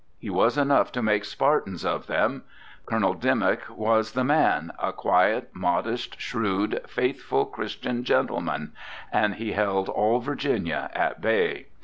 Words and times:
He 0.17 0.31
was 0.31 0.57
enough 0.57 0.91
to 0.93 1.03
make 1.03 1.25
Spartans 1.25 1.85
of 1.85 2.07
them. 2.07 2.41
Colonel 2.87 3.13
Dimmick 3.13 3.69
was 3.69 4.13
the 4.13 4.23
man, 4.23 4.71
a 4.81 4.91
quiet, 4.91 5.51
modest, 5.53 6.19
shrewd, 6.19 6.81
faithful, 6.87 7.45
Christian 7.45 8.03
gentleman; 8.03 8.73
and 9.13 9.35
he 9.35 9.51
held 9.51 9.89
all 9.89 10.17
Virginia 10.19 10.89
at 10.95 11.21
bay. 11.21 11.67